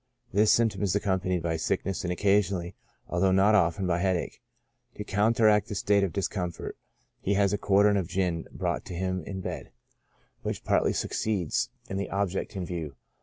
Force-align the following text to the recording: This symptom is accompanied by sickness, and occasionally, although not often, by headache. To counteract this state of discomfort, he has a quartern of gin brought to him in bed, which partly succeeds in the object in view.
This 0.33 0.51
symptom 0.51 0.81
is 0.81 0.95
accompanied 0.95 1.43
by 1.43 1.57
sickness, 1.57 2.03
and 2.03 2.11
occasionally, 2.11 2.73
although 3.07 3.31
not 3.31 3.53
often, 3.53 3.85
by 3.85 3.99
headache. 3.99 4.41
To 4.95 5.03
counteract 5.03 5.67
this 5.67 5.77
state 5.77 6.03
of 6.03 6.11
discomfort, 6.11 6.75
he 7.19 7.35
has 7.35 7.53
a 7.53 7.57
quartern 7.59 7.97
of 7.97 8.07
gin 8.07 8.47
brought 8.51 8.83
to 8.85 8.95
him 8.95 9.21
in 9.25 9.41
bed, 9.41 9.69
which 10.41 10.63
partly 10.63 10.93
succeeds 10.93 11.69
in 11.87 11.97
the 11.97 12.09
object 12.09 12.55
in 12.55 12.65
view. 12.65 12.95